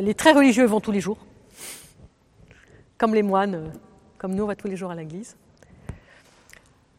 [0.00, 1.18] Les très religieux vont tous les jours,
[2.96, 3.68] comme les moines, euh,
[4.16, 5.36] comme nous, on va tous les jours à l'église.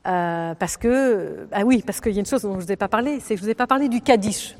[0.07, 2.71] Euh, parce que, ah oui, parce qu'il y a une chose dont je ne vous
[2.71, 4.55] ai pas parlé, c'est que je ne vous ai pas parlé du Kaddish.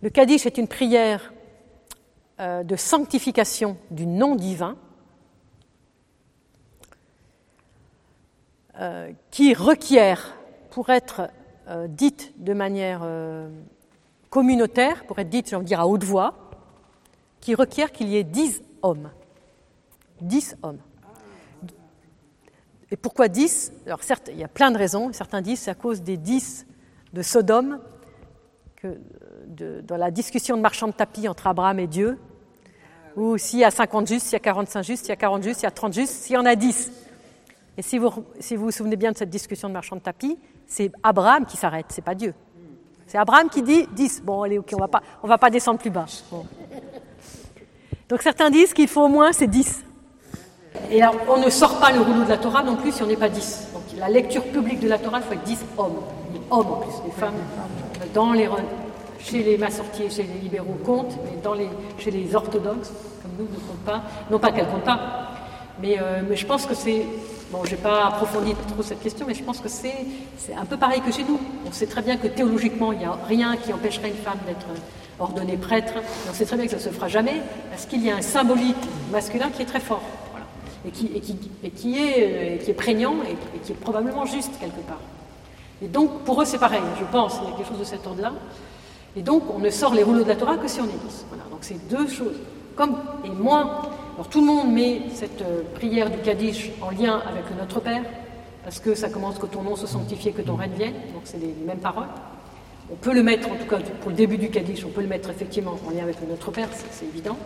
[0.00, 1.32] Le Kaddish est une prière
[2.40, 4.76] euh, de sanctification du nom divin
[9.30, 10.34] qui requiert,
[10.70, 11.28] pour être
[11.86, 13.06] dite de manière
[14.32, 16.34] communautaire, pour être dite, j'ai envie de dire, à haute voix,
[17.40, 19.10] qui requiert qu'il y ait dix hommes.
[20.22, 20.78] Dix hommes.
[22.90, 23.72] Et pourquoi dix?
[23.84, 25.12] Alors certes, il y a plein de raisons.
[25.12, 26.66] Certains disent c'est à cause des dix
[27.12, 27.78] de Sodome,
[29.52, 32.18] dans la discussion de marchand de tapis entre Abraham et Dieu,
[33.16, 35.42] ou s'il y a 50 justes, s'il y a 45 justes, s'il y a 40
[35.42, 36.90] justes, s'il y a 30 justes, s'il y en a 10.
[37.76, 40.38] Et si vous, si vous vous souvenez bien de cette discussion de marchand de tapis,
[40.66, 42.32] c'est Abraham qui s'arrête, c'est pas Dieu.
[43.12, 44.22] C'est Abraham qui dit 10.
[44.24, 44.88] Bon, allez, ok, on
[45.22, 46.06] on va pas descendre plus bas.
[48.08, 49.84] Donc certains disent qu'il faut au moins ces 10.
[50.90, 53.18] Et on ne sort pas le rouleau de la Torah non plus si on n'est
[53.18, 53.68] pas 10.
[53.74, 55.96] Donc la lecture publique de la Torah, il faut être 10 hommes.
[56.50, 57.34] hommes en plus, les femmes,
[58.14, 58.48] dans les,
[59.18, 63.44] chez les massortiers, chez les libéraux comptent, mais dans les, chez les orthodoxes, comme nous,
[63.44, 64.00] ne comptent pas.
[64.30, 65.32] Non pas qu'elles ne comptent pas,
[65.82, 67.04] mais, euh, mais, je pense que c'est.
[67.52, 69.94] Bon, je n'ai pas approfondi trop cette question, mais je pense que c'est
[70.56, 71.38] un peu pareil que chez nous.
[71.68, 74.64] On sait très bien que théologiquement, il n'y a rien qui empêcherait une femme d'être
[75.20, 75.92] ordonnée prêtre.
[76.30, 78.22] on sait très bien que ça ne se fera jamais, parce qu'il y a un
[78.22, 78.74] symbolique
[79.10, 80.00] masculin qui est très fort.
[80.86, 84.58] Et, qui, et, qui, et qui, est, qui est prégnant et, qui est probablement juste
[84.58, 85.00] quelque part.
[85.82, 88.06] Et donc, pour eux, c'est pareil, je pense, il y a quelque chose de cet
[88.06, 88.32] ordre-là.
[89.14, 91.26] Et donc, on ne sort les rouleaux de la Torah que si on est dix.
[91.28, 92.36] Voilà, donc c'est deux choses.
[92.76, 93.82] Comme et moins.
[94.14, 97.80] Alors tout le monde met cette euh, prière du Kaddish en lien avec le Notre
[97.80, 98.02] Père,
[98.62, 100.92] parce que ça commence que ton nom se sanctifie, que ton règne vienne.
[101.14, 102.08] Donc c'est les, mêmes paroles.
[102.92, 105.06] On peut le mettre, en tout cas pour le début du Kaddish, on peut le
[105.06, 107.38] mettre effectivement en lien avec le Notre Père, c'est évident.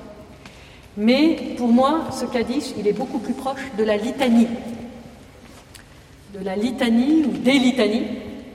[0.97, 4.49] Mais pour moi, ce Kaddish, il est beaucoup plus proche de la litanie.
[6.35, 8.07] De la litanie ou des litanies.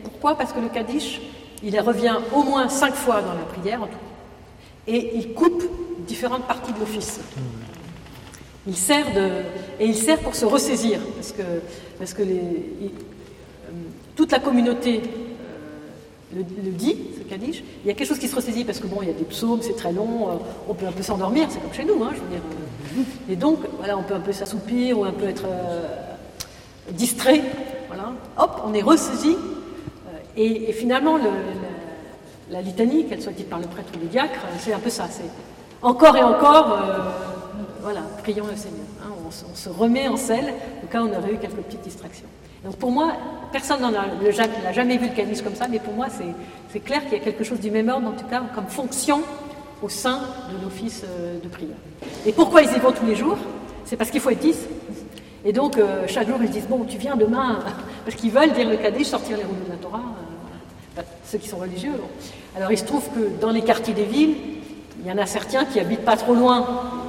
[0.04, 0.36] Pourquoi?
[0.36, 1.22] Parce que le Kaddish,
[1.64, 3.94] il revient au moins cinq fois dans la prière, en tout.
[4.88, 5.64] Et il coupe
[6.06, 7.22] différentes parties de l'office.
[8.68, 9.28] Il sert de,
[9.80, 11.42] et il sert pour se ressaisir, parce que,
[11.98, 12.26] parce que euh,
[14.16, 15.02] toute la communauté
[16.36, 17.64] euh, le, dit, ce Kaddish.
[17.84, 19.24] Il y a quelque chose qui se ressaisit, parce que bon, il y a des
[19.24, 20.34] psaumes, c'est très long, euh,
[20.70, 23.06] on peut un peu s'endormir, c'est comme chez nous, hein, je veux dire.
[23.30, 25.46] Et donc, voilà, on peut un peu s'assoupir, ou un peu être
[26.92, 27.42] distrait,
[27.88, 28.12] voilà.
[28.38, 29.36] Hop, on est ressaisi
[30.38, 31.18] et, finalement,
[32.50, 35.08] la litanie, qu'elle soit dite par le prêtre ou le diacre, c'est un peu ça.
[35.10, 35.30] C'est
[35.82, 36.78] encore et encore,
[37.81, 38.86] voilà, prions le Seigneur.
[39.03, 40.53] Hein, on, se remet en selle
[40.84, 42.28] au cas où on aurait eu quelques petites distractions.
[42.64, 43.14] Donc pour moi,
[43.52, 46.08] personne n'a jamais vu le calice comme ça, mais pour moi,
[46.72, 49.22] c'est clair qu'il y a quelque chose du même ordre, en tout cas, comme fonction
[49.81, 50.20] au sein
[50.52, 51.75] de l'office euh, de prière.
[52.25, 53.38] Et pourquoi ils y vont tous les jours?
[53.84, 54.56] C'est parce qu'il faut être 10.
[55.44, 57.59] Et donc, euh, chaque jour, ils disent Bon, tu viens demain,
[58.06, 60.03] parce qu'ils veulent dire le Kaddish, sortir les rouleaux de la Torah
[61.31, 61.94] ceux qui sont religieux.
[62.56, 64.36] Alors il se trouve que dans les quartiers des villes,
[65.00, 66.66] il y en a certains qui habitent pas trop loin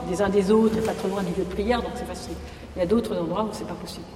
[0.09, 2.35] des uns des autres et pas trop loin du lieu de prière, donc c'est facile.
[2.77, 4.07] Il y a d'autres endroits où c'est pas possible.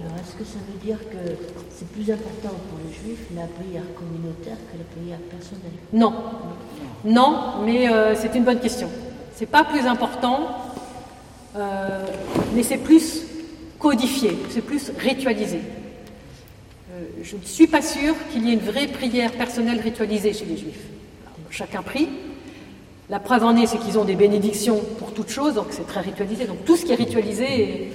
[0.00, 1.32] Alors est-ce que ça veut dire que
[1.70, 5.72] c'est plus important pour les juifs la prière communautaire que la prière personnelle?
[5.92, 6.12] Non.
[7.04, 8.90] Non, mais euh, c'est une bonne question.
[9.34, 10.48] C'est pas plus important,
[11.56, 12.04] euh,
[12.54, 13.22] mais c'est plus
[13.78, 15.60] codifié, c'est plus ritualisé
[17.22, 20.56] je ne suis pas sûre qu'il y ait une vraie prière personnelle ritualisée chez les
[20.56, 20.84] juifs.
[21.50, 22.08] chacun prie.
[23.08, 26.00] La preuve en est, c'est qu'ils ont des bénédictions pour toutes choses, donc c'est très
[26.00, 26.44] ritualisé.
[26.46, 27.92] Donc tout ce qui est ritualisé,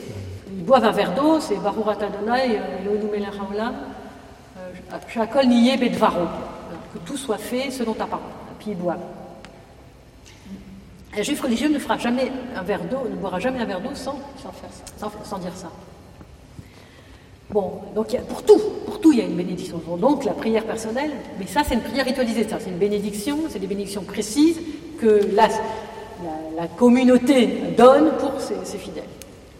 [0.47, 2.59] ils boivent un verre d'eau, c'est Baruch Adonai,
[3.11, 3.75] melech haolam,
[5.09, 6.27] Shakol niye bedvaro.
[6.93, 8.25] Que tout soit fait selon ta parole.
[8.25, 8.99] Et puis ils boivent.
[11.17, 13.93] Un juif religieux ne fera jamais un verre d'eau, ne boira jamais un verre d'eau
[13.93, 14.17] sans,
[15.23, 15.69] sans dire ça.
[17.49, 19.81] Bon, donc pour tout, pour tout, il y a une bénédiction.
[19.97, 22.47] Donc la prière personnelle, mais ça, c'est une prière ritualisée.
[22.47, 24.57] C'est une bénédiction, c'est des bénédictions précises
[25.01, 25.47] que la,
[26.77, 29.03] communauté donne pour ses, fidèles.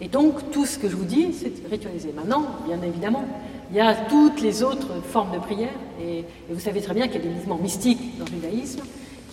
[0.00, 2.12] Et donc tout ce que je vous dis, c'est ritualisé.
[2.14, 3.24] Maintenant, bien évidemment,
[3.70, 7.16] il y a toutes les autres formes de prière, et, vous savez très bien qu'il
[7.16, 8.82] y a des mouvements mystiques dans le judaïsme,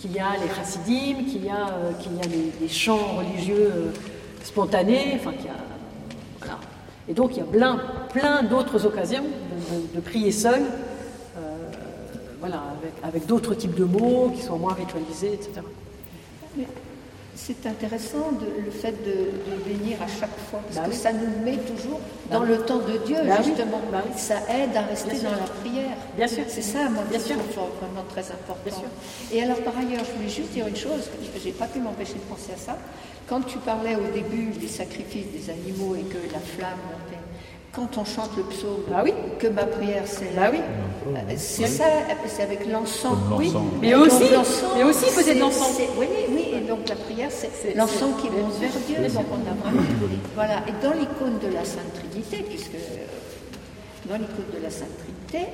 [0.00, 1.92] qu'il y a les chassidim, qu'il y a, euh,
[2.60, 3.92] des, chants religieux euh,
[4.42, 5.70] spontanés, enfin qu'il y a
[7.10, 7.80] et donc il y a plein,
[8.12, 9.24] plein d'autres occasions
[9.94, 10.60] de, prier seul,
[11.36, 11.56] euh,
[12.38, 12.62] voilà,
[13.02, 15.62] avec, d'autres types de mots qui sont moins ritualisés, etc.
[17.36, 20.96] C'est intéressant de- le fait de, de bénir à chaque fois, parce Bah que oui.
[20.96, 21.98] ça nous met toujours
[22.28, 22.48] Bah dans oui.
[22.48, 23.80] le temps de Dieu, Bah justement.
[23.90, 23.98] Oui.
[24.16, 25.30] Ça aide à rester Bien sûr.
[25.30, 25.96] dans la prière.
[26.16, 26.44] Bien sûr.
[26.48, 27.36] C'est ça, moi, Bien sûr.
[27.36, 28.60] vraiment très important.
[28.64, 28.88] Bien sûr.
[29.32, 31.08] Et alors, par ailleurs, je voulais juste dire une chose,
[31.42, 32.76] j'ai pas pu m'empêcher de penser à ça.
[33.28, 37.19] Quand tu parlais au début des sacrifices des animaux et que la flamme montait,
[37.74, 39.12] quand on chante le psaume, Bah oui.
[39.38, 40.58] que ma prière c'est Bah oui.
[41.36, 41.84] c'est ça,
[42.26, 43.16] c'est avec l'encens.
[43.28, 44.24] Comme Oui, mais aussi,
[44.76, 45.72] mais aussi l'encens.
[45.76, 47.76] c'est- Oui, oui, et donc la prière, c'est c'est- qui
[48.30, 48.96] monte vers Dieu.
[49.14, 49.82] Donc on a vraiment.
[50.34, 54.88] Voilà, et dans l'icône de la Sainte Trinité, puisque euh, dans l'icône de la Sainte
[54.98, 55.48] Trinité,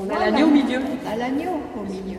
[0.00, 0.80] on, a l'agneau au milieu.
[0.80, 2.18] On a l'agneau au milieu.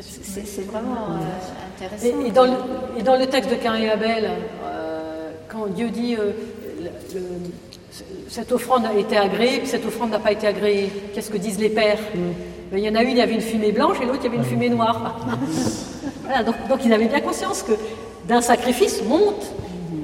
[0.00, 2.20] C'est c'est vraiment euh, intéressant.
[2.22, 2.52] Et, et dans le,
[2.98, 4.30] et dans le texte de Cain et Abel,
[4.64, 6.30] euh, quand Dieu dit euh,
[6.80, 6.84] le-
[7.18, 7.26] le-
[8.28, 11.58] cette offrande a été agréée, puis cette offrande n'a pas été agréée, qu'est-ce que disent
[11.58, 11.98] les pères
[12.70, 14.24] Ben, Il y en a une, il y avait une fumée blanche, et l'autre, il
[14.24, 15.26] y avait une fumée noire.
[16.24, 17.72] voilà, donc, donc ils avaient bien conscience que
[18.28, 19.52] d'un sacrifice monte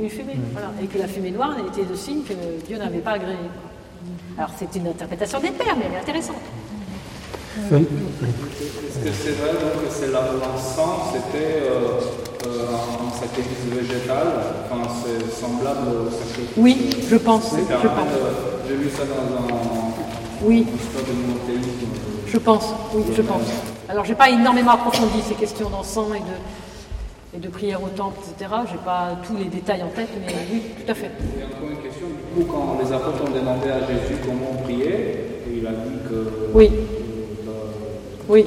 [0.00, 0.36] une fumée.
[0.52, 2.34] Voilà, et que la fumée noire était le signe que
[2.66, 3.36] Dieu n'avait pas agréé.
[4.36, 6.36] Alors c'est une interprétation des pères, mais elle est intéressante.
[7.58, 12.00] Est-ce que c'est vrai donc, que c'est la- l'encens, c'était euh,
[12.46, 14.26] euh, un sacrifice végétal,
[14.70, 16.54] enfin c'est semblable au sacrifice.
[16.56, 18.12] Oui, je pense, je pense.
[18.12, 19.48] euh, J'ai vu ça dans un
[20.42, 21.86] Oui, histoire de monothéisme.
[22.26, 23.42] Je pense, oui, je pense.
[23.88, 28.18] Alors, j'ai pas énormément approfondi ces questions d'encens et de, et de prière au temple,
[28.28, 28.50] etc.
[28.70, 31.06] J'ai pas tous les détails en tête, mais oui, tout à fait.
[31.38, 34.88] Et encore une question, du coup, quand les apôtres ont demandé à Jésus comment prier,
[34.88, 36.70] et il a dit que Oui.
[37.48, 37.50] euh,
[38.28, 38.44] Oui.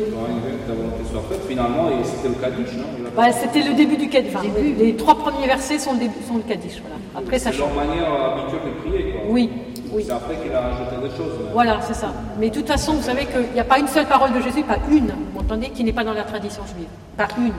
[0.69, 2.83] Ta volonté soit faite, finalement, et c'était le Kaddish, non
[3.15, 4.33] Bah, c'était le début du Kaddish.
[4.35, 4.47] Enfin,
[4.79, 6.79] les trois premiers versets sont le, début, sont le Kaddish.
[6.81, 6.95] Voilà.
[7.15, 7.69] Après, ça C'est change.
[7.75, 9.21] leur manière habituelle de prier, quoi.
[9.29, 9.49] Oui,
[9.91, 10.03] oui.
[10.05, 11.33] C'est après qu'il a rajouté des choses.
[11.53, 12.13] Voilà, c'est ça.
[12.39, 14.63] Mais de toute façon, vous savez qu'il n'y a pas une seule parole de Jésus,
[14.63, 16.87] pas une, vous m'entendez, qui n'est pas dans la tradition juive.
[17.17, 17.53] Pas une.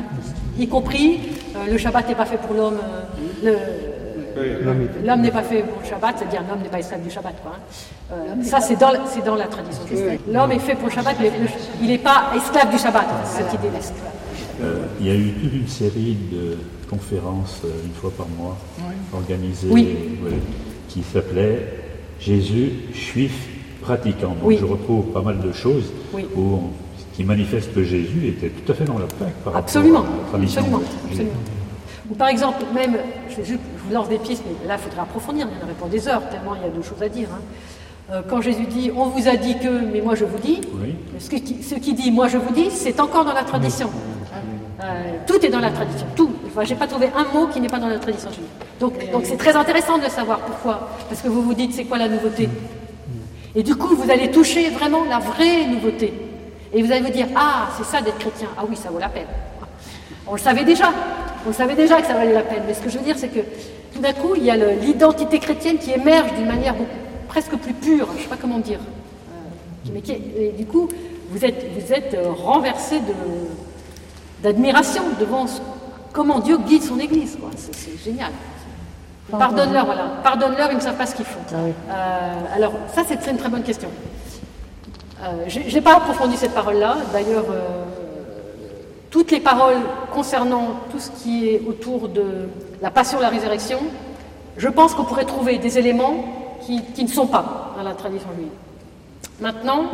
[0.62, 1.20] Y compris,
[1.56, 2.78] euh, le Shabbat n'est pas fait pour l'homme.
[2.78, 3.99] euh, le-
[5.04, 7.34] L'homme n'est pas fait pour le Shabbat, c'est-à-dire l'homme n'est pas esclave du Shabbat.
[7.42, 8.12] Quoi, hein.
[8.12, 9.82] Euh, ça, c'est dans, la- c'est dans la tradition.
[10.32, 11.46] L'homme est fait pour le Shabbat, mais le-
[11.82, 13.78] il n'est pas esclave du Shabbat, cette idée-là.
[14.62, 16.56] Euh, il y a eu toute une série de
[16.88, 18.56] conférences euh, une fois par mois
[19.14, 19.96] organisées Oui.
[20.24, 20.32] ouais,
[20.88, 21.66] qui s'appelait
[22.18, 23.48] Jésus juif
[23.80, 24.28] pratiquant.
[24.30, 24.58] Donc Oui.
[24.60, 26.26] je retrouve pas mal de choses Oui.
[26.36, 26.70] où on-
[27.14, 30.02] qui manifestent que Jésus était tout à fait dans la plaque par rapport Absolument, à
[30.02, 30.60] la tradition.
[30.60, 31.10] absolument, juive.
[31.10, 31.32] absolument.
[32.10, 32.96] Ou par exemple, même,
[33.28, 35.60] je, vais juste- je vous lance des pistes, mais là, il faudrait approfondir, il y
[35.60, 37.28] en aurait pour des heures, tellement il y a de choses à dire.
[37.32, 37.40] hein.
[38.12, 40.96] Euh, quand Jésus dit, on vous a dit que, mais moi je vous dis, Oui.
[41.20, 43.88] ce, qui, ce qui dit, moi je vous dis, c'est encore dans la tradition.
[44.82, 46.30] Euh, tout est dans la tradition, tout.
[46.48, 48.46] Enfin, j'ai pas trouvé un mot qui n'est pas dans la tradition juive.
[48.80, 50.40] Donc, donc c'est très intéressant de le savoir.
[50.40, 52.48] Pourquoi Parce que vous vous dites, c'est quoi la nouveauté?
[53.54, 56.12] Et du coup, vous allez toucher vraiment la vraie nouveauté.
[56.72, 58.48] Et vous allez vous dire, ah, c'est ça d'être chrétien.
[58.58, 59.26] Ah oui, ça vaut la peine.
[60.26, 60.90] On le savait déjà.
[61.48, 62.62] On savait déjà que ça valait la peine.
[62.66, 63.40] Mais ce que je veux dire, c'est que
[63.94, 66.90] tout d'un coup, il y a l'identité chrétienne qui émerge d'une manière beaucoup-
[67.28, 68.08] presque plus pure.
[68.12, 68.78] Je ne sais pas comment dire.
[68.80, 70.88] Euh, mais qui et du coup,
[71.30, 73.14] vous êtes, vous êtes euh, renversé de,
[74.42, 75.60] d'admiration devant ce-
[76.12, 77.38] comment Dieu guide son Église.
[77.56, 78.30] C'est, génial.
[79.30, 80.10] Pardonne-leur, voilà.
[80.24, 81.38] Pardonne-leur, ils ne savent pas ce qu'ils font.
[81.54, 83.88] Euh, alors, ça, c'est, c'est une très bonne question.
[85.22, 86.96] Euh, je n'ai pas approfondi cette parole-là.
[87.12, 87.84] D'ailleurs, euh,
[89.10, 89.80] toutes les paroles
[90.12, 92.48] concernant tout ce qui est autour de
[92.80, 93.78] la passion, la résurrection,
[94.56, 96.24] je pense qu'on pourrait trouver des éléments
[96.94, 98.50] qui, ne sont pas dans la tradition juive.
[99.40, 99.84] Maintenant,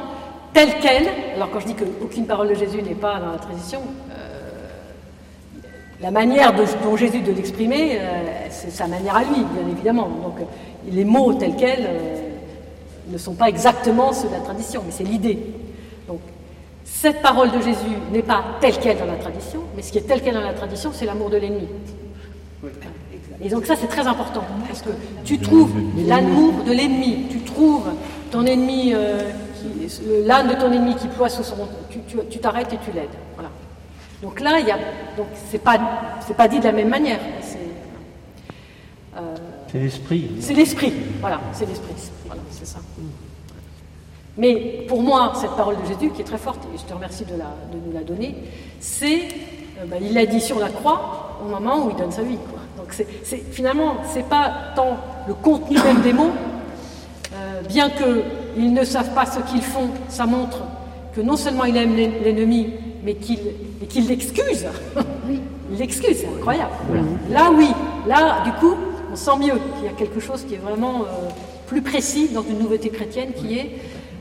[0.52, 3.80] telle qu'elle, alors quand je dis qu'aucune parole de Jésus n'est pas dans la tradition,
[4.10, 4.50] euh,
[6.00, 10.08] la manière de- dont Jésus de l'exprimer, euh, c'est sa manière à lui, bien évidemment.
[10.08, 10.44] Donc euh,
[10.90, 11.88] les mots tels quels
[13.08, 15.38] ne sont pas exactement ceux de la tradition, mais c'est l'idée.
[16.86, 20.02] Cette parole de Jésus n'est pas telle qu'elle dans la tradition, mais ce qui est
[20.02, 21.68] tel qu'elle dans la tradition, c'est l'amour de l'ennemi.
[23.42, 24.90] Et donc ça c'est très important, parce que
[25.24, 25.72] tu trouves
[26.06, 27.90] l'amour de l'ennemi, tu trouves
[28.30, 29.30] ton ennemi, euh,
[30.24, 31.56] l'âne de ton ennemi qui ploie sous son...
[32.30, 33.08] Tu t'arrêtes et tu l'aides.
[33.34, 33.50] Voilà.
[34.22, 34.78] Donc là, il y a...
[35.16, 35.78] Donc c'est pas,
[36.26, 37.20] c'est pas dit de la même manière.
[37.42, 37.58] C'est,
[39.68, 40.30] C'est l'esprit.
[40.40, 41.94] c'est l'esprit, voilà, c'est l'esprit,
[42.26, 42.78] voilà, c'est ça.
[44.38, 47.24] Mais pour moi, cette parole de Jésus, qui est très forte, et je te remercie
[47.24, 48.34] de, la- de nous la donner,
[48.80, 49.20] c'est,
[49.80, 52.36] euh, ben, il l'a dit sur la croix au moment où il donne sa vie.
[52.36, 52.60] Quoi.
[52.76, 53.06] Donc c'est-
[53.52, 56.32] finalement, c'est pas tant le contenu même des mots,
[57.34, 60.58] euh, bien qu'ils ne savent pas ce qu'ils font, ça montre
[61.14, 62.70] que non seulement il aime l'en- l'ennemi,
[63.04, 63.38] mais qu'il,
[63.88, 64.66] qu'il l'excuse.
[65.72, 66.72] il l'excuse, c'est incroyable.
[66.88, 67.02] Voilà.
[67.30, 67.68] Là, oui,
[68.06, 68.74] là, du coup,
[69.10, 71.28] on sent mieux qu'il y a quelque chose qui est vraiment euh,
[71.66, 73.70] plus précis dans une nouveauté chrétienne qui est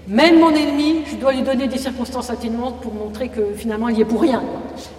[0.07, 3.97] même mon ennemi, je dois lui donner des circonstances atténuantes pour montrer que finalement il
[3.97, 4.43] y est pour rien.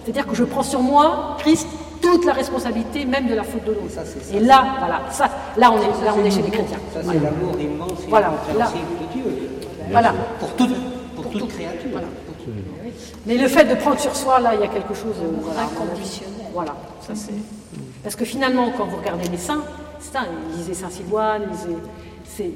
[0.04, 1.68] C'est-à-dire que je prends sur moi Christ
[2.02, 3.94] toute la responsabilité même de la faute de l'autre.
[4.32, 6.78] Et là, voilà, ça, là on est, là on est chez les chrétiens.
[6.92, 9.48] Ça, c'est l'amour immense et Voilà, incompréhensible de Dieu.
[9.90, 10.14] Voilà.
[10.40, 10.74] Pour toute,
[11.14, 11.90] pour toute créature.
[11.92, 12.08] Voilà.
[13.26, 15.62] Mais le fait de prendre sur soi, là, il y a quelque chose de voilà,
[15.62, 16.32] Inconditionnel.
[16.52, 17.34] Voilà, ça c'est.
[18.02, 19.62] Parce que finalement, quand vous regardez les saints,
[19.98, 20.20] c'est ça,
[20.56, 22.52] lisez Saint Sidoine, lisez,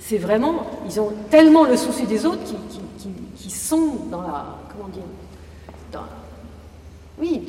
[0.00, 0.54] c'est, vraiment,
[0.88, 4.88] ils ont tellement le souci des autres qui, qui, qui- qui sont dans la, comment
[4.88, 5.02] dire,
[5.92, 6.00] dans,
[7.18, 7.42] oui,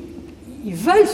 [0.66, 1.08] ils veulent,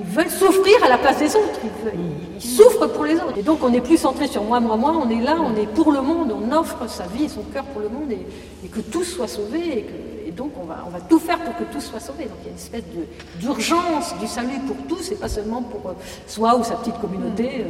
[0.00, 1.60] ils veulent souffrir à la place des autres.
[1.64, 3.36] Ils, veulent- ils- ils souffrent pour les autres.
[3.36, 4.92] Et donc, on n'est plus centré sur moi, moi, moi.
[5.04, 6.32] On est là, on est pour le monde.
[6.32, 8.26] On offre sa vie et son cœur pour le monde et,
[8.64, 9.78] et que tous soient sauvés.
[9.78, 12.24] Et, que- donc, on va, on va tout faire pour que tous soient sauvés.
[12.24, 15.62] Donc, il y a une espèce de- d'urgence du salut pour tous et pas seulement
[15.62, 15.94] pour euh,
[16.26, 17.62] soi ou sa petite communauté.
[17.62, 17.64] euh.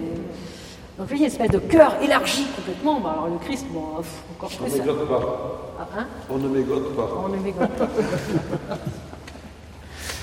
[0.99, 3.01] Donc, il y a une espèce de cœur élargi complètement.
[3.01, 4.73] Bah, alors, le Christ, bon, pff, encore On plus.
[4.73, 5.77] ne mégote pas.
[5.79, 7.11] Ah, hein On ne mégote pas.
[7.25, 7.89] on ne mégote pas.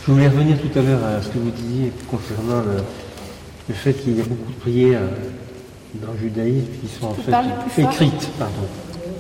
[0.08, 2.78] Je voulais revenir tout à l'heure à ce que vous disiez concernant le,
[3.70, 5.00] le fait qu'il y a beaucoup de prières
[5.96, 7.32] dans le judaïsme qui sont en fait
[7.82, 8.54] écrites, pardon,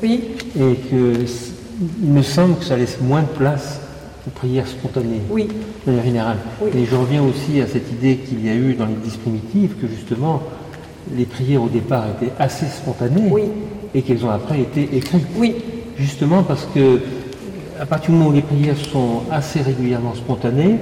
[0.01, 0.24] Oui,
[0.60, 1.13] et que
[2.01, 3.79] il me semble que ça laisse moins de place
[4.27, 5.48] aux prières spontanées, oui.
[5.86, 6.38] de manière générale.
[6.62, 6.72] Oui.
[6.75, 9.88] Et je reviens aussi à cette idée qu'il y a eu dans l'Église primitive que
[9.88, 10.41] justement
[11.15, 13.43] les prières au départ étaient assez spontanées Oui.
[13.93, 15.27] et qu'elles ont après été écrites.
[15.38, 15.55] Oui,
[15.98, 17.00] Justement parce que
[17.79, 20.77] à partir du moment où les prières sont assez régulièrement spontanées,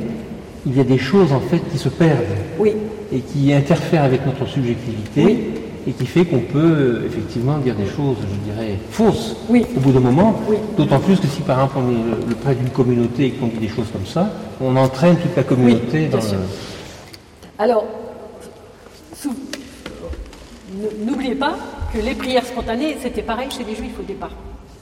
[0.66, 2.20] il y a des choses en fait qui se perdent
[2.60, 2.74] oui.
[3.12, 5.40] et qui interfèrent avec notre subjectivité Oui.
[5.88, 9.66] et qui fait qu'on peut effectivement dire des choses, je dirais, fausses Oui.
[9.76, 10.40] au bout d'un moment.
[10.48, 10.58] Oui.
[10.78, 13.58] D'autant plus que si par exemple on est le, prêtre d'une communauté et qu'on dit
[13.58, 14.30] des choses comme ça,
[14.62, 16.24] on entraîne toute la communauté dans le...
[17.58, 17.86] Alors,
[21.06, 21.56] n'oubliez pas
[21.94, 24.32] que les prières spontanées, c'était pareil chez les Juifs au départ.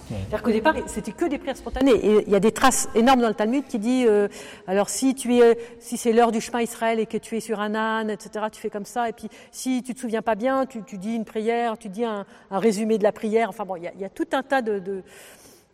[0.10, 1.92] C'est-à-dire qu'au départ, c'était que des prières spontanées.
[1.92, 4.28] Et il y a des traces énormes dans le Talmud qui dit, euh,
[4.66, 7.60] alors si tu es, si c'est l'heure du chemin Israël et que tu es sur
[7.60, 9.08] un âne, etc., tu fais comme ça.
[9.08, 12.06] Et puis si tu te souviens pas bien, tu, tu dis une prière, tu dis
[12.06, 13.50] un, un résumé de la prière.
[13.50, 15.04] Enfin bon, il y a, il y a tout un tas de, de,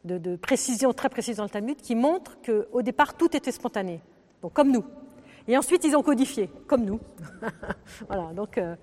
[0.03, 4.01] de, de précisions très précises dans le Talmud qui montrent qu'au départ, tout était spontané.
[4.41, 4.83] Donc comme nous.
[5.47, 6.99] Et ensuite, ils ont codifié, comme nous.
[8.07, 8.75] voilà, donc, euh,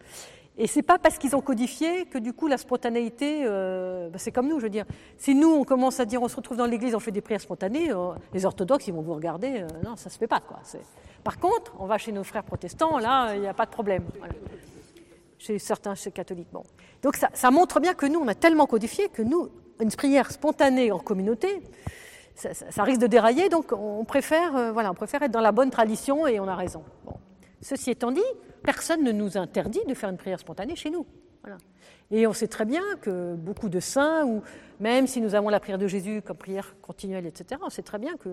[0.58, 4.32] et c'est pas parce qu'ils ont codifié que du coup la spontanéité, euh, bah, c'est
[4.32, 4.84] comme nous, je veux dire.
[5.16, 7.40] Si nous, on commence à dire, on se retrouve dans l'église, on fait des prières
[7.40, 10.60] spontanées, euh, les orthodoxes, ils vont vous regarder, euh, non, ça se fait pas, quoi.
[11.24, 14.04] Par contre, on va chez nos frères protestants, là, il n'y a pas de problème.
[15.38, 16.48] Chez certains, chez catholiques.
[17.02, 19.48] Donc ça, montre bien que nous, on a tellement codifié que nous,
[19.80, 21.62] une prière spontanée en communauté,
[22.34, 25.70] ça, risque de dérailler, donc on préfère, euh, voilà, on préfère être dans la bonne
[25.70, 26.82] tradition et on a raison.
[27.60, 28.20] Ceci étant dit,
[28.62, 31.06] personne ne nous interdit de faire une prière spontanée chez nous.
[31.42, 31.58] Voilà.
[32.10, 34.42] Et on sait très bien que beaucoup de saints, ou
[34.80, 37.98] même si nous avons la prière de Jésus comme prière continuelle, etc., on sait très
[37.98, 38.28] bien que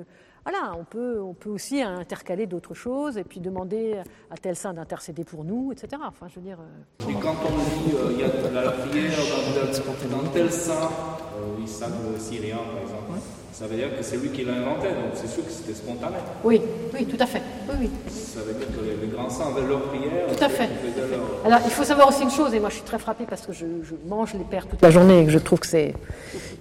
[0.46, 3.96] voilà, on peut, on peut aussi intercaler d'autres choses et puis demander
[4.30, 6.02] à tel saint d'intercéder pour nous, etc.
[6.06, 6.58] Enfin, je veux dire.
[6.60, 10.30] euh, Et quand on dit euh, il y a de la prière dans, dans, dans
[10.30, 10.90] tel saint,
[11.38, 13.20] euh, Isaac le Syrien par exemple,
[13.54, 16.18] ça veut dire que c'est lui qui l'a inventé, donc c'est sûr que c'était spontané.
[16.44, 16.62] Oui,
[16.94, 17.42] oui, tout à fait.
[17.70, 17.90] Oui, oui.
[18.12, 20.68] Ça veut dire que les, les grands saints avaient leur prière, Tout à fait.
[20.68, 23.46] leur- Alors, il faut savoir aussi une chose, et moi je suis très frappée parce
[23.46, 25.94] que je, je mange les pères toute la journée et que je trouve que c'est.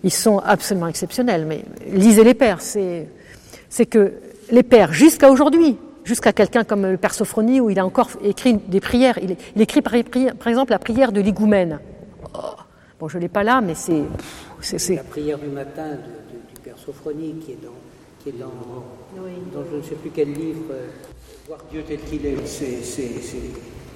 [0.05, 3.09] Ils sont absolument exceptionnels, mais lisez les pères, c'est.
[3.71, 4.13] C'est que
[4.51, 8.55] les pères, jusqu'à aujourd'hui, jusqu'à quelqu'un comme le père Sophronie, où il a encore écrit
[8.55, 9.93] des prières, il, il écrit par,
[10.39, 11.81] par exemple la prière de l'Igoumène.
[12.35, 12.39] Oh,
[12.99, 14.03] bon, je ne l'ai pas là, mais c'est.
[14.95, 17.71] La prière du matin de- de- du Père Sophronie qui est dans,
[18.23, 20.89] qui est dans, dans je ne sais plus quel livre, euh,
[21.47, 23.37] Voir Dieu tel qu'il est, c'est, c'est- c'est-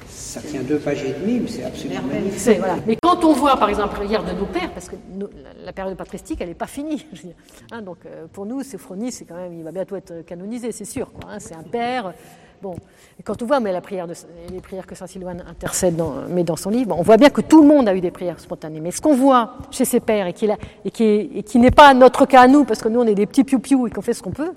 [0.09, 2.59] ça tient deux pages et demie, mais c'est absolument magnifique.
[2.59, 2.77] Voilà.
[2.87, 5.29] Mais quand on voit, par exemple, la prière de nos pères, parce que nous-
[5.63, 7.05] la, période patristique, elle n'est pas finie.
[7.13, 7.37] je veux dire.
[7.71, 10.87] Hein, donc, euh, pour nous, Sophronie, c'est quand même, il va bientôt être canonisé, c'est
[10.87, 11.13] sûr.
[11.13, 12.15] quoi, hein, c'est un père.
[12.63, 12.77] Bon,
[13.25, 14.15] quand on voit, mais la prière de,
[14.53, 17.61] les prières que saint Sylvain intercède, dans, dans son livre, on voit bien que tout
[17.61, 18.79] le monde a eu des prières spontanées.
[18.79, 20.49] Mais ce qu'on voit chez ses pères et qui,
[20.85, 21.05] et qui,
[21.35, 23.43] et qui n'est pas notre cas à nous, parce que nous, on est des petits
[23.43, 24.53] piou-piou et qu'on fait ce qu'on peut,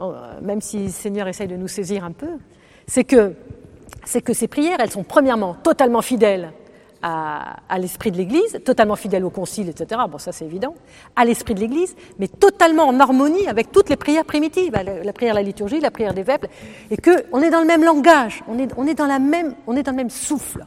[0.00, 2.30] euh, même si le Seigneur essaye de nous saisir un peu,
[2.86, 3.34] c'est que
[4.06, 6.52] c'est que ces prières, elles sont premièrement totalement fidèles
[7.02, 10.00] à, l'esprit de l'Église, totalement fidèles au concile, etc.
[10.10, 10.74] Bon, ça c'est évident,
[11.16, 15.34] à l'esprit de l'Église, mais totalement en harmonie avec toutes les prières primitives, la, prière
[15.34, 16.48] de la liturgie, la prière des vêpres,
[16.90, 19.82] et que on est dans le même langage, on est, dans la même, on est
[19.82, 20.64] dans le même souffle.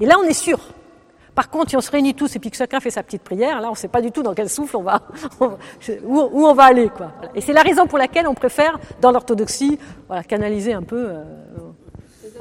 [0.00, 0.60] Et là, on est sûr.
[1.34, 3.60] Par contre, si on se réunit tous et puis que chacun fait sa petite prière,
[3.60, 5.02] là, on ne sait pas du tout dans quel souffle on va,
[5.40, 7.12] où, on va aller, quoi.
[7.34, 9.78] Et c'est la raison pour laquelle on préfère, dans l'orthodoxie,
[10.28, 11.08] canaliser un peu.
[11.08, 11.24] euh,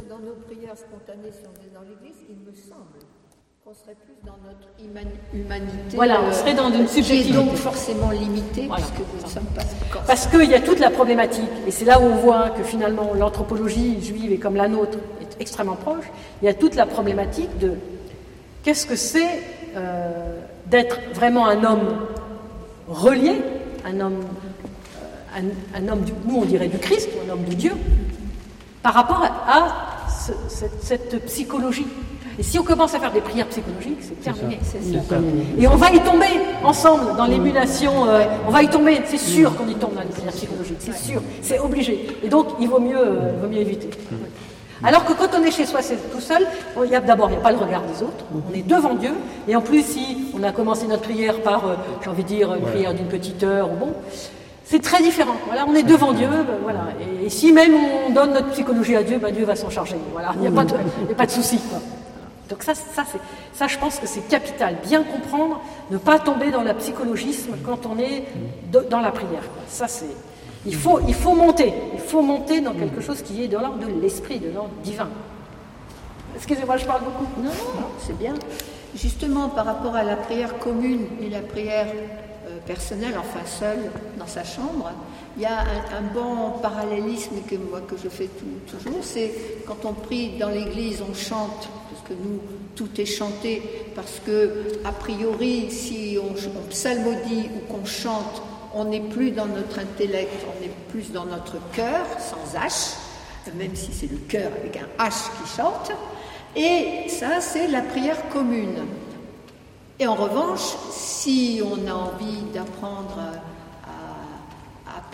[0.10, 3.00] dans nos prières spontanées, si on est dans l'église, il me semble
[3.64, 4.75] qu'on serait plus dans notre
[5.34, 5.96] humanité.
[5.96, 7.32] Voilà, on serait dans une subjectivité.
[7.32, 9.62] Qui est donc forcément limitée, parce que nous ne sommes pas.
[10.08, 13.14] Parce qu'il y a toute la problématique, et c'est là où on voit que finalement
[13.14, 16.06] l'anthropologie juive est comme la nôtre, est extrêmement proche.
[16.42, 17.74] Il y a toute la problématique de
[18.64, 19.42] qu'est-ce que c'est
[19.76, 22.08] euh, d'être vraiment un homme
[22.88, 23.42] relié,
[23.86, 24.22] un homme,
[25.38, 25.42] euh,
[25.76, 27.72] un, homme du, nous on dirait du Christ, ou un homme de Dieu,
[28.84, 29.92] par rapport à,
[30.80, 31.86] cette psychologie.
[32.38, 34.60] Et si on commence à faire des prières psychologiques, c'est terminé.
[35.58, 36.28] Et on va y tomber
[36.64, 38.08] ensemble dans l'émulation.
[38.08, 40.96] Euh, on va y tomber, c'est sûr qu'on y tombe dans les prières psychologiques, c'est
[40.96, 42.08] sûr, c'est obligé.
[42.24, 43.90] Et donc, il vaut mieux, euh, vaut mieux éviter.
[44.84, 46.46] Alors que quand on est chez soi, c'est tout seul,
[47.08, 49.14] d'abord, il n'y a pas le regard des autres, on est devant Dieu,
[49.48, 52.54] et en plus, si on a commencé notre prière par, euh, j'ai envie de dire,
[52.54, 53.94] une prière d'une petite heure, bon,
[54.66, 55.36] c'est très différent.
[55.46, 56.88] Voilà, on est devant Dieu, ben, voilà.
[57.24, 57.74] Et, si même
[58.08, 59.96] on donne notre psychologie à Dieu, ben, Dieu va s'en charger.
[60.12, 61.60] Voilà, il n'y a pas de souci.
[62.50, 63.04] Donc ça, ça,
[63.54, 64.78] ça, je pense que c'est capital.
[64.84, 68.26] Bien comprendre, ne pas tomber dans le psychologisme quand on est
[68.90, 69.44] dans la prière.
[69.68, 70.16] Ça, c'est,
[70.66, 71.74] il faut, il faut monter.
[71.94, 75.10] Il faut monter dans quelque chose qui est de l'ordre de l'esprit, de l'ordre divin.
[76.36, 77.28] Excusez-moi, je parle beaucoup.
[77.38, 78.34] Non, non, c'est bien.
[78.96, 81.88] Justement, par rapport à la prière commune et la prière
[82.66, 84.92] personnelle, enfin seule, dans sa chambre,
[85.38, 88.30] il y a un, bon parallélisme que moi que je fais
[88.68, 89.32] toujours, c'est
[89.68, 92.40] quand on prie dans l'église, on chante, parce que nous,
[92.76, 93.62] tout est chanté,
[93.96, 98.42] parce que, a priori, si on, on psalmodie ou qu'on chante,
[98.74, 102.96] on n'est plus dans notre intellect, on est plus dans notre cœur, sans H,
[103.56, 105.92] même si c'est le cœur avec un H qui chante.
[106.56, 108.86] Et ça, c'est la prière commune.
[110.00, 113.20] Et en revanche, si on a envie d'apprendre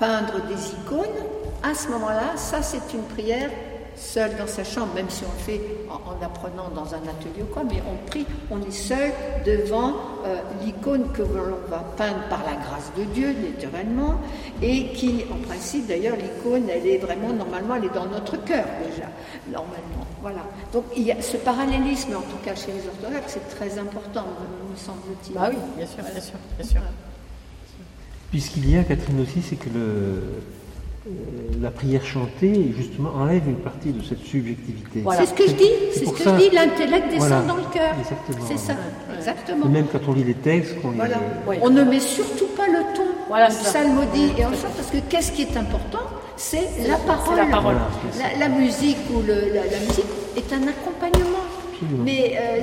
[0.01, 1.23] peindre des icônes,
[1.61, 3.51] à ce moment-là, ça c'est une prière
[3.95, 7.53] seule dans sa chambre, même si on le fait en, apprenant dans un atelier ou
[7.53, 9.11] quoi, mais on prie, on est seul
[9.45, 9.93] devant
[10.25, 14.19] euh, l'icône que l'on va peindre par la grâce de Dieu, naturellement,
[14.61, 18.65] et qui, en principe, d'ailleurs, l'icône, elle est vraiment, normalement, elle est dans notre cœur
[18.85, 19.07] déjà,
[19.47, 20.05] normalement.
[20.21, 20.41] Voilà.
[20.71, 24.25] Donc il y a ce parallélisme, en tout cas chez les orthodoxes, c'est très important,
[24.69, 25.33] me semble-t-il.
[25.33, 26.81] Bah oui, bien sûr, bien sûr, bien sûr.
[28.29, 30.21] Puisqu'il y a, Catherine aussi, c'est que le,
[31.59, 35.03] la prière chantée, justement, enlève une partie de cette subjectivité.
[35.17, 37.95] C'est ce que je dis, c'est ce que je dis, l'intellect descend dans le cœur.
[38.47, 38.73] C'est ça,
[39.17, 39.65] exactement.
[39.65, 43.47] Et même quand on lit les textes, on, ne met surtout pas le ton, voilà,
[43.47, 45.99] psalmodie et en chante, parce que qu'est-ce qui est important?
[46.37, 47.37] C'est la parole.
[47.37, 47.75] La, parole.
[48.39, 51.00] La, musique ou le, la musique est un accompagnement.
[51.81, 52.61] Mais, euh,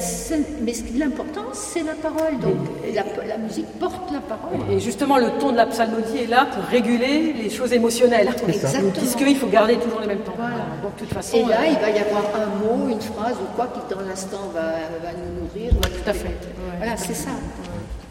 [0.62, 2.38] mais l'important, c'est la parole.
[2.40, 2.56] Donc
[2.94, 4.58] la, musique porte la parole.
[4.70, 8.30] Et justement, le ton de la psalmodie est là pour réguler les choses émotionnelles.
[8.46, 8.90] Exactement.
[8.92, 10.36] Puisqu'il faut garder toujours les mêmes temps.
[10.82, 13.56] Donc, toute façon, Et là, euh, il va y avoir un mot, une phrase ou
[13.56, 15.72] quoi qui, dans l'instant, va, va, nous nourrir.
[15.80, 16.36] tout à fait.
[16.78, 17.30] Voilà, c'est ça.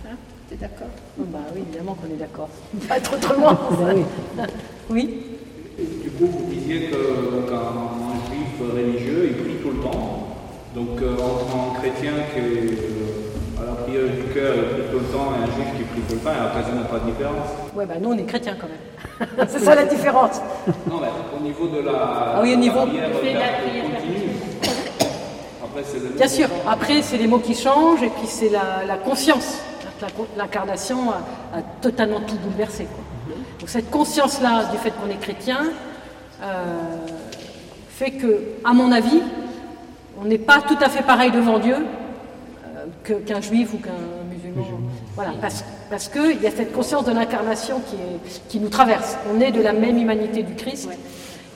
[0.06, 0.16] Hein
[0.50, 0.88] T'es d'accord?
[1.20, 2.50] Oh, bah, Oui, évidemment qu'on est d'accord.
[2.88, 3.52] Pas être autrement.
[4.36, 4.44] Bah
[4.90, 5.24] oui.
[5.78, 10.27] Du coup, vous disiez qu'un juif religieux, il prie tout le temps.
[10.76, 14.84] Donc euh, entre un chrétien qui est euh, à la prière du cœur et prie
[14.92, 16.84] tout le temps et un juif qui prie tout le temps, il n'y a quasiment
[16.84, 17.48] pas de différence.
[17.76, 19.48] Oui, ben nous on est chrétiens quand même.
[19.50, 20.42] c'est ça la différence.
[20.90, 22.86] Non, mais au niveau de la, ah oui, au niveau...
[22.86, 24.30] prière, continue.
[25.64, 29.60] Après, c'est Bien sûr, après c'est les mots qui changent et puis c'est la, conscience.
[30.38, 32.88] L'incarnation a, totalement tout bouleversé.
[33.60, 35.62] Donc cette conscience-là du fait qu'on est chrétien
[36.42, 36.64] euh,
[37.90, 39.22] fait que, à mon avis,
[40.20, 43.92] on n'est pas tout à fait pareil devant Dieu euh, qu'un juif ou qu'un
[44.32, 44.66] musulman.
[45.16, 47.98] Voilà, parce, parce qu'il y a cette conscience de l'incarnation qui,
[48.50, 49.18] qui nous traverse.
[49.34, 50.90] On est de la même humanité du Christ.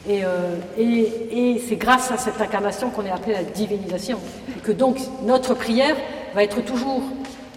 [0.10, 4.19] Euh, et, et, c'est grâce à cette incarnation qu'on est appelé la divinisation.
[4.63, 5.95] Que donc notre prière
[6.34, 7.04] va être toujours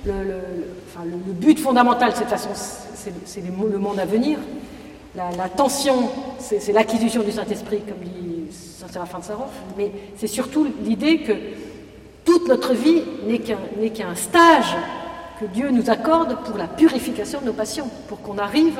[0.05, 4.39] le, le, but fondamental, de cette façon, c'est le monde à venir.
[5.17, 8.34] La, la tension, c'est l'acquisition du Saint-Esprit, comme dit
[8.85, 11.33] Saint-Séraphin de Sarov, mais c'est surtout l'idée que
[12.25, 14.77] toute notre vie n'est qu'un stage
[15.41, 18.79] que Dieu nous accorde pour la purification de nos passions, pour qu'on arrive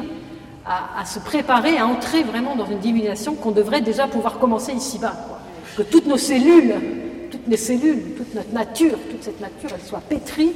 [0.67, 5.15] à, se préparer, à entrer vraiment dans une divination qu'on devrait déjà pouvoir commencer ici-bas.
[5.77, 6.75] Que toutes nos cellules,
[7.31, 10.53] toutes les cellules, toute notre nature, toute cette nature, elle soit pétrie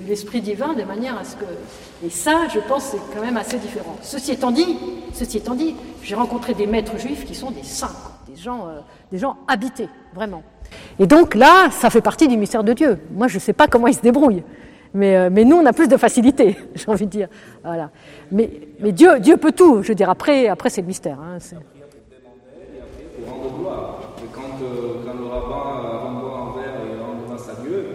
[0.00, 1.44] de l'Esprit divin de manière à ce que...
[2.04, 3.96] Et ça, je pense, c'est quand même assez différent.
[4.02, 4.76] Ceci étant dit,
[5.12, 7.94] ceci étant dit, j'ai rencontré des maîtres juifs qui sont des saints
[8.34, 10.42] des gens, euh, des gens habités, vraiment.
[10.98, 12.98] Et donc là, ça fait partie du mystère de Dieu.
[13.14, 14.42] Moi, je ne sais pas comment ils se débrouillent.
[14.94, 17.28] Mais, euh, mais nous, on a plus de facilité, j'ai envie de dire.
[17.62, 17.90] Voilà.
[18.30, 19.82] Mais, mais Dieu, Dieu peut tout.
[19.82, 21.18] Je veux dire, après, après c'est le mystère.
[21.20, 21.56] Hein, c'est...
[24.34, 24.40] Quand,
[25.04, 27.86] quand le rabbin rend un verre et rend grâce à Dieu,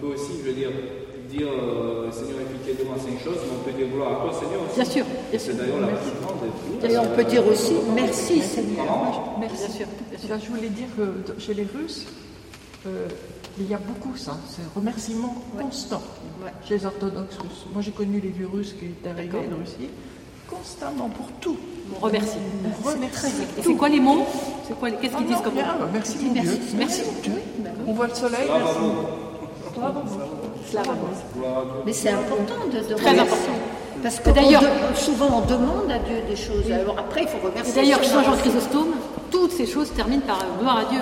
[0.00, 0.70] peut aussi, je veux dire,
[1.30, 1.48] dire
[2.10, 4.32] Seigneur est pitié de moi, c'est une chose, mais on peut dire gloire à toi,
[4.32, 4.74] Seigneur aussi.
[4.74, 5.04] Bien sûr.
[5.38, 5.88] C'est d'ailleurs la
[6.88, 8.84] Et on peut dire aussi merci Seigneur.
[9.40, 9.56] Merci.
[9.58, 9.86] Bien sûr.
[10.10, 10.46] Bien sûr.
[10.46, 12.06] je voulais dire que chez les Russes,
[12.86, 13.06] euh,
[13.58, 16.02] il y a beaucoup ça, c'est remerciement constant.
[16.66, 17.66] Chez les orthodoxes russes.
[17.72, 19.90] Moi j'ai connu les vieux Russes qui étaient arrivés de Russie,
[20.48, 21.56] constamment pour tout.
[21.94, 22.38] On remercie.
[22.84, 23.26] On remercie.
[23.58, 24.24] Et c'est quoi les mots
[24.66, 26.58] C'est quoi les- Qu'est-ce qu'ils Ah disent non, comme bien, mots merci mon Dieu.
[26.78, 27.02] Merci.
[27.06, 27.32] mon Dieu.
[27.86, 28.78] On voit le soleil, merci.
[31.84, 33.20] Mais c'est important de, de Très remercier.
[33.20, 33.52] important.
[34.02, 34.62] Parce que D'ailleurs-
[34.94, 36.70] souvent on demande à Dieu des choses.
[36.72, 37.74] Alors après il faut remercier.
[37.74, 38.04] d'ailleurs.
[38.04, 38.88] Saint Jean Chrysostome,
[39.30, 41.00] toutes ces choses terminent par euh, gloire à Dieu.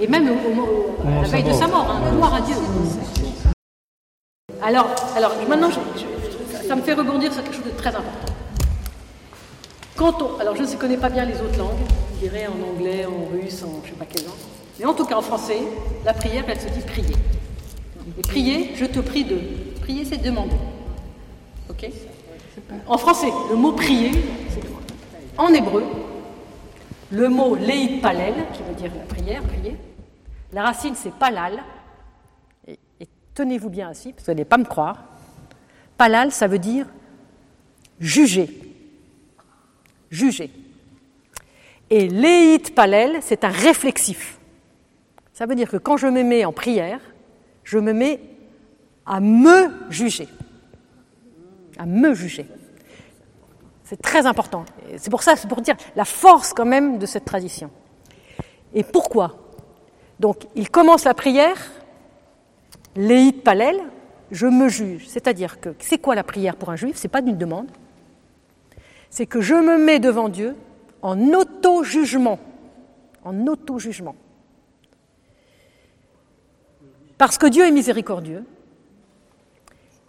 [0.00, 2.54] Et même au, au- à la veille de sa mort, hein, gloire à Dieu.
[4.62, 8.32] Alors, alors maintenant, je- je- ça me fait rebondir sur quelque chose de très important.
[9.96, 11.70] Quand on, alors je ne connais pas bien les autres langues,
[12.14, 14.34] je dirais en anglais, en russe, en je ne sais pas quelle langue,
[14.78, 15.58] mais en tout cas en français,
[16.04, 17.16] la prière, elle se dit prier.
[18.18, 19.38] Et prier, je te prie de.
[19.82, 20.56] Prier, c'est demander.
[22.86, 24.10] En français, le mot prier,
[24.50, 24.62] c'est
[25.36, 25.84] En hébreu,
[27.10, 29.76] le mot leit palel, qui veut dire la prière, prier,
[30.52, 31.62] la racine c'est palal,
[32.66, 32.78] et,
[33.34, 35.04] tenez-vous bien assis, parce que vous n'allez pas me croire.
[35.96, 36.86] Palal, ça veut dire
[38.00, 38.48] juger.
[40.10, 40.50] Juger.
[41.90, 44.38] Et leit palel, c'est un réflexif.
[45.32, 47.00] Ça veut dire que quand je me mets en prière,
[47.62, 48.20] je me mets
[49.06, 50.28] à me juger.
[51.78, 52.46] À me juger.
[53.84, 54.64] C'est très important.
[54.98, 57.70] C'est pour ça, c'est pour dire la force quand même de cette tradition.
[58.74, 59.38] Et pourquoi?
[60.20, 61.56] Donc, il commence la prière,
[62.96, 63.80] leit palel,
[64.30, 65.08] je me juge.
[65.08, 66.96] C'est-à-dire que c'est quoi la prière pour un juif?
[66.96, 67.70] C'est pas d'une demande.
[69.08, 70.54] C'est que je me mets devant Dieu
[71.00, 72.38] en auto-jugement.
[73.24, 74.16] En auto-jugement.
[77.16, 78.44] Parce que Dieu est miséricordieux.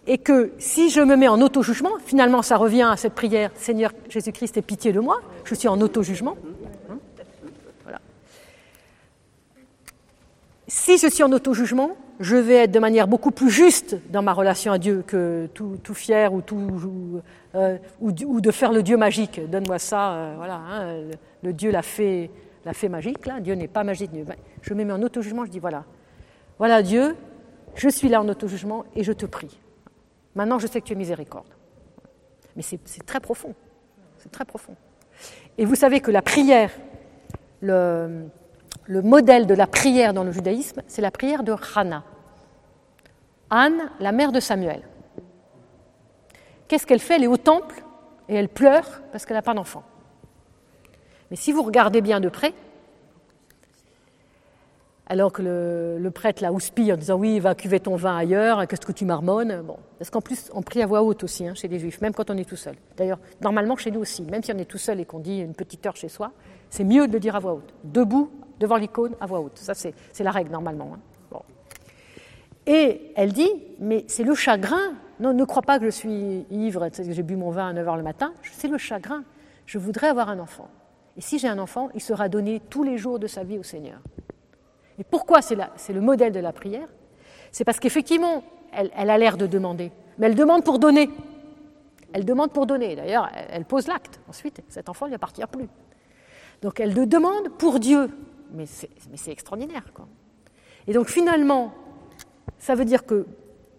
[0.06, 3.92] Et que si je me mets en auto-jugement, finalement ça revient à cette prière Seigneur
[4.08, 6.36] Jésus-Christ, aie pitié de moi, je suis en auto-jugement.
[10.66, 14.32] Si je suis en auto-jugement, je vais être de manière beaucoup plus juste dans ma
[14.32, 17.20] relation à Dieu que tout, fier ou, tout, ou,
[17.56, 19.40] euh, ou, de faire le Dieu magique.
[19.50, 21.02] Donne-moi ça, euh, voilà, hein,
[21.42, 22.30] le, Dieu l'a fait,
[22.64, 23.18] l'a fait magique.
[23.40, 24.10] Dieu n'est pas magique.
[24.62, 25.84] Je me mets en auto-jugement, je dis voilà,
[26.58, 27.16] voilà Dieu,
[27.74, 29.58] je suis là en auto-jugement et je te prie.
[30.34, 31.48] Maintenant, je sais que tu es miséricorde.
[32.56, 33.54] Mais c'est très profond.
[34.18, 34.76] C'est très profond.
[35.58, 36.70] Et vous savez que la prière,
[37.60, 38.26] le,
[38.86, 42.04] le modèle de la prière dans le judaïsme, c'est la prière de Hannah.
[43.50, 44.82] Anne, la mère de Samuel.
[46.68, 47.16] Qu'est-ce qu'elle fait?
[47.16, 47.82] Elle est au temple
[48.28, 49.82] et elle pleure parce qu'elle n'a pas d'enfant.
[51.30, 52.54] Mais si vous regardez bien de près,
[55.10, 58.86] alors que le, prêtre la houspille en disant oui, va cuver ton vin ailleurs, qu'est-ce
[58.86, 59.76] que tu marmonnes bon.
[59.98, 62.30] Parce qu'en plus, on prie à voix haute aussi hein, chez les juifs, même quand
[62.30, 62.76] on est tout seul.
[62.96, 65.54] D'ailleurs, normalement chez nous aussi, même si on est tout seul et qu'on dit une
[65.54, 66.30] petite heure chez soi,
[66.70, 67.74] c'est mieux de le dire à voix haute.
[67.82, 69.58] Debout, devant l'icône, à voix haute.
[69.58, 70.92] Ça, c'est la règle normalement.
[70.94, 71.00] hein.
[72.66, 74.94] Et elle dit, mais c'est le chagrin.
[75.18, 77.96] Non, ne crois pas que je suis ivre, que j'ai bu mon vin à 9h
[77.96, 78.32] le matin.
[78.42, 79.24] C'est le chagrin.
[79.66, 80.68] Je voudrais avoir un enfant.
[81.16, 83.64] Et si j'ai un enfant, il sera donné tous les jours de sa vie au
[83.64, 83.98] Seigneur.
[85.00, 85.56] Et pourquoi c'est
[85.92, 86.86] le modèle de la prière?
[87.52, 91.08] C'est parce qu'effectivement, elle, a l'air de demander, mais elle demande pour donner.
[92.12, 92.96] Elle demande pour donner.
[92.96, 94.20] D'ailleurs, elle, pose l'acte.
[94.28, 95.68] Ensuite, cet enfant ne lui appartient plus.
[96.60, 98.10] Donc elle le demande pour Dieu.
[98.52, 99.84] Mais c'est extraordinaire.
[100.86, 101.72] Et donc finalement,
[102.58, 103.26] ça veut dire que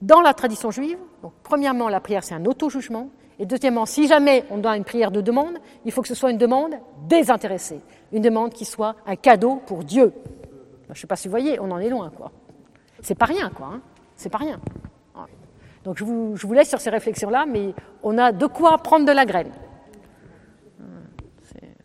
[0.01, 0.97] dans la tradition juive,
[1.43, 3.09] premièrement, la prière, c'est un auto-jugement.
[3.37, 6.31] Et deuxièmement, si jamais on doit une prière de demande, il faut que ce soit
[6.31, 6.73] une demande
[7.07, 7.81] désintéressée.
[8.11, 10.13] Une demande qui soit un cadeau pour Dieu.
[10.91, 12.31] Je ne sais pas si vous voyez, on en est loin, quoi.
[13.01, 13.67] C'est pas rien, quoi.
[13.73, 13.81] Hein.
[14.15, 14.59] C'est pas rien.
[15.83, 17.73] Donc je vous, laisse sur ces réflexions-là, mais
[18.03, 19.51] on a de quoi prendre de la graine.
[21.43, 21.75] C'est-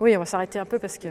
[0.00, 1.08] Oui, on va s'arrêter un peu parce que.